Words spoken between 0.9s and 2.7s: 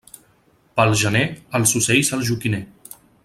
gener, els ocells al joquiner.